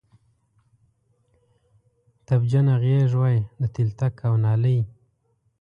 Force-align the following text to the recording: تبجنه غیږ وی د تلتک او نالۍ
تبجنه 2.27 2.73
غیږ 2.83 3.11
وی 3.21 3.37
د 3.61 3.63
تلتک 3.75 4.15
او 4.27 4.33
نالۍ 4.43 4.79